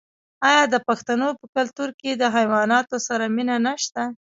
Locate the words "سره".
3.07-3.25